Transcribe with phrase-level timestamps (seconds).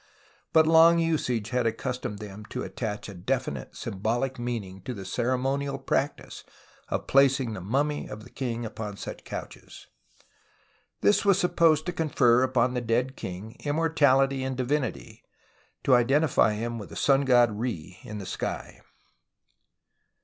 [0.51, 5.77] But long usage had accustomed them to attach a definite symbolic meaning to the ceremonial
[5.77, 6.43] practice
[6.89, 9.85] of placing the mummy of the king upon such couches.
[11.01, 15.23] This was supposed to confer upon the dead king immortality and divinity,
[15.83, 18.81] to identify him with the sun god Re in the sky.